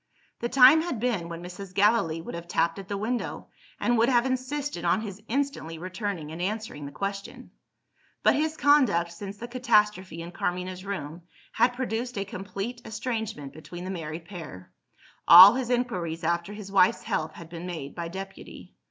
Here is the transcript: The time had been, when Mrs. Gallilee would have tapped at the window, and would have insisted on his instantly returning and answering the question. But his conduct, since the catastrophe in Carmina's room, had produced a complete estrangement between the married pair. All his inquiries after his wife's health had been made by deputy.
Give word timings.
The 0.39 0.49
time 0.49 0.81
had 0.81 0.99
been, 0.99 1.29
when 1.29 1.43
Mrs. 1.43 1.75
Gallilee 1.75 2.21
would 2.21 2.33
have 2.33 2.47
tapped 2.47 2.79
at 2.79 2.87
the 2.87 2.97
window, 2.97 3.49
and 3.79 3.99
would 3.99 4.09
have 4.09 4.25
insisted 4.25 4.83
on 4.83 5.01
his 5.01 5.21
instantly 5.27 5.77
returning 5.77 6.31
and 6.31 6.41
answering 6.41 6.87
the 6.87 6.91
question. 6.91 7.51
But 8.23 8.33
his 8.33 8.57
conduct, 8.57 9.11
since 9.11 9.37
the 9.37 9.47
catastrophe 9.47 10.23
in 10.23 10.31
Carmina's 10.31 10.83
room, 10.83 11.21
had 11.51 11.75
produced 11.75 12.17
a 12.17 12.25
complete 12.25 12.81
estrangement 12.83 13.53
between 13.53 13.85
the 13.85 13.91
married 13.91 14.25
pair. 14.25 14.71
All 15.27 15.53
his 15.53 15.69
inquiries 15.69 16.23
after 16.23 16.51
his 16.51 16.71
wife's 16.71 17.03
health 17.03 17.33
had 17.33 17.49
been 17.49 17.67
made 17.67 17.93
by 17.93 18.07
deputy. 18.07 18.73